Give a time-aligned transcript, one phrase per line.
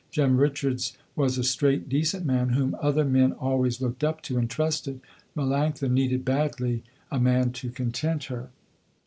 [0.09, 4.49] Jem Richards was a straight decent man, whom other men always looked up to and
[4.49, 4.99] trusted.
[5.37, 6.81] Melanctha needed badly
[7.11, 8.49] a man to content her.